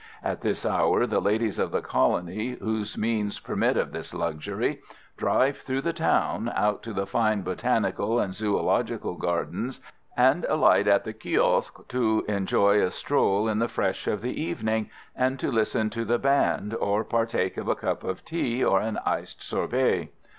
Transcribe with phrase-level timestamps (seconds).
[0.23, 4.81] At this hour the ladies of the colony, whose means permit of this luxury,
[5.15, 9.79] drive through the town, out to the fine botanical and zoological gardens,
[10.17, 14.89] and alight at the Kiosque, to enjoy a stroll in the fresh of the evening,
[15.15, 18.97] and to listen to the band or partake of a cup of tea or an
[19.05, 20.09] iced sorbet.